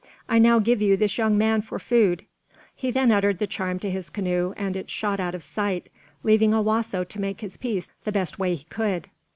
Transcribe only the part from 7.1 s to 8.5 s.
make his peace the best